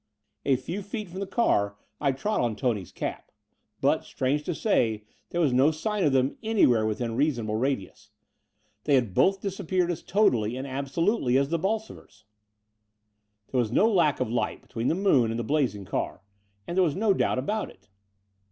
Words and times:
A 0.45 0.55
few 0.55 0.81
feet 0.81 1.09
from 1.09 1.19
the 1.19 1.27
car 1.27 1.75
I 1.99 2.11
trod 2.11 2.41
on 2.41 2.55
Tony's 2.55 2.91
cap; 2.91 3.31
but, 3.81 4.03
strange 4.03 4.41
to 4.45 4.45
28 4.45 4.45
The 4.49 4.57
Door 4.57 4.63
of 4.63 4.71
the 4.73 4.81
Unreal 4.81 4.99
say, 4.99 5.29
there 5.29 5.41
was 5.41 5.53
no 5.53 5.71
sign 5.71 6.03
of 6.05 6.11
them 6.11 6.37
anywhere 6.41 6.85
within 6.87 7.15
reasonable 7.15 7.55
radius. 7.57 8.09
They 8.85 8.95
had 8.95 9.13
both 9.13 9.41
disappeared 9.41 9.91
as 9.91 10.01
totally 10.01 10.57
and 10.57 10.65
abso 10.67 11.05
lutely 11.05 11.37
as 11.37 11.49
the 11.49 11.59
Bolsovers! 11.59 12.23
There 13.51 13.59
was 13.59 13.71
no 13.71 13.87
lack 13.93 14.19
of 14.19 14.31
light 14.31 14.63
between 14.63 14.87
the 14.87 14.95
moon 14.95 15.29
and 15.29 15.39
the 15.39 15.43
blazing 15.43 15.85
car; 15.85 16.23
and 16.65 16.75
there 16.75 16.83
was 16.83 16.95
no 16.95 17.13
doubt 17.13 17.37
about 17.37 17.69
it. 17.69 17.87